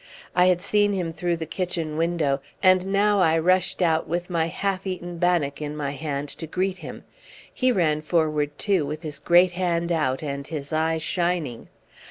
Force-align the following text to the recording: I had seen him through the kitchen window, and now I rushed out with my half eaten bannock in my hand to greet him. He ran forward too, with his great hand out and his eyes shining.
I 0.35 0.47
had 0.47 0.61
seen 0.61 0.93
him 0.93 1.11
through 1.11 1.37
the 1.37 1.45
kitchen 1.45 1.95
window, 1.95 2.41
and 2.63 2.87
now 2.87 3.19
I 3.19 3.37
rushed 3.37 3.83
out 3.83 4.07
with 4.07 4.31
my 4.31 4.47
half 4.47 4.87
eaten 4.87 5.19
bannock 5.19 5.61
in 5.61 5.77
my 5.77 5.91
hand 5.91 6.27
to 6.39 6.47
greet 6.47 6.79
him. 6.79 7.03
He 7.53 7.71
ran 7.71 8.01
forward 8.01 8.57
too, 8.57 8.83
with 8.83 9.03
his 9.03 9.19
great 9.19 9.51
hand 9.51 9.91
out 9.91 10.23
and 10.23 10.47
his 10.47 10.73
eyes 10.73 11.03
shining. 11.03 11.67